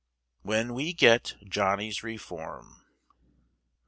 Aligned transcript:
WHEN 0.41 0.73
WE 0.73 0.93
GET 0.93 1.35
JOHNNY'S 1.47 2.01
REFORM. 2.01 2.87